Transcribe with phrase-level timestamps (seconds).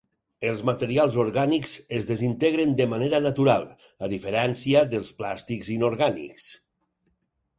[0.51, 3.67] Els materials orgànics es desintegren de manera natural,
[4.07, 6.49] a diferència dels plàstics inorgànics.